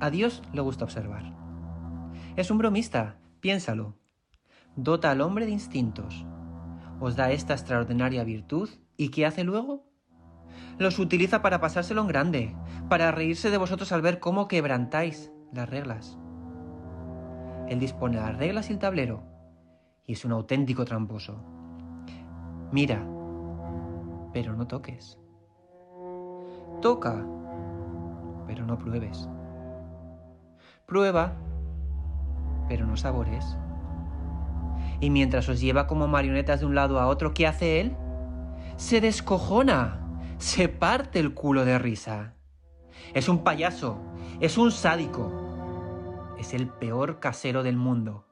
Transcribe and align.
A 0.00 0.10
Dios 0.10 0.42
le 0.52 0.60
gusta 0.60 0.84
observar. 0.84 1.34
Es 2.36 2.50
un 2.52 2.58
bromista, 2.58 3.16
piénsalo. 3.40 3.96
Dota 4.76 5.10
al 5.10 5.20
hombre 5.20 5.44
de 5.46 5.52
instintos. 5.52 6.24
Os 7.00 7.16
da 7.16 7.32
esta 7.32 7.54
extraordinaria 7.54 8.22
virtud 8.22 8.68
y 8.96 9.08
¿qué 9.08 9.26
hace 9.26 9.42
luego? 9.42 9.88
Los 10.78 11.00
utiliza 11.00 11.42
para 11.42 11.60
pasárselo 11.60 12.02
en 12.02 12.06
grande, 12.06 12.56
para 12.88 13.10
reírse 13.10 13.50
de 13.50 13.58
vosotros 13.58 13.90
al 13.90 14.02
ver 14.02 14.20
cómo 14.20 14.46
quebrantáis 14.46 15.32
las 15.52 15.68
reglas. 15.68 16.16
Él 17.68 17.80
dispone 17.80 18.16
las 18.16 18.36
reglas 18.36 18.70
y 18.70 18.74
el 18.74 18.78
tablero, 18.78 19.24
y 20.06 20.12
es 20.12 20.24
un 20.24 20.32
auténtico 20.32 20.84
tramposo. 20.84 21.42
Mira, 22.70 23.04
pero 24.32 24.54
no 24.54 24.66
toques. 24.66 25.18
Toca, 26.80 27.26
pero 28.46 28.64
no 28.64 28.78
pruebes. 28.78 29.28
Prueba, 30.88 31.36
pero 32.66 32.86
no 32.86 32.96
sabores. 32.96 33.44
Y 35.00 35.10
mientras 35.10 35.46
os 35.50 35.60
lleva 35.60 35.86
como 35.86 36.08
marionetas 36.08 36.60
de 36.60 36.66
un 36.66 36.74
lado 36.74 36.98
a 36.98 37.08
otro, 37.08 37.34
¿qué 37.34 37.46
hace 37.46 37.82
él? 37.82 37.94
Se 38.76 39.02
descojona, 39.02 40.00
se 40.38 40.70
parte 40.70 41.18
el 41.20 41.34
culo 41.34 41.66
de 41.66 41.78
risa. 41.78 42.32
Es 43.12 43.28
un 43.28 43.44
payaso, 43.44 43.98
es 44.40 44.56
un 44.56 44.72
sádico, 44.72 45.30
es 46.38 46.54
el 46.54 46.68
peor 46.68 47.20
casero 47.20 47.62
del 47.62 47.76
mundo. 47.76 48.24